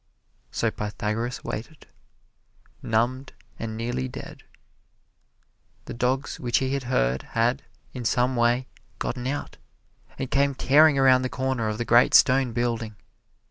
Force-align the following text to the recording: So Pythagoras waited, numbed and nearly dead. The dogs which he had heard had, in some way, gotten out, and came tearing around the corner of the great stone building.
So 0.49 0.71
Pythagoras 0.71 1.43
waited, 1.43 1.85
numbed 2.81 3.33
and 3.59 3.77
nearly 3.77 4.07
dead. 4.07 4.41
The 5.85 5.93
dogs 5.93 6.39
which 6.39 6.57
he 6.57 6.73
had 6.73 6.85
heard 6.85 7.21
had, 7.37 7.61
in 7.93 8.03
some 8.03 8.35
way, 8.35 8.65
gotten 8.97 9.27
out, 9.27 9.57
and 10.17 10.31
came 10.31 10.55
tearing 10.55 10.97
around 10.97 11.21
the 11.21 11.29
corner 11.29 11.67
of 11.69 11.77
the 11.77 11.85
great 11.85 12.15
stone 12.15 12.51
building. 12.51 12.95